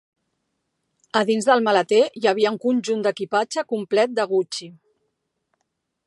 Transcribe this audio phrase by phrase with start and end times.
[1.19, 4.71] A dins del maleter hi havia un conjunt d'equipatge complet de Gucci.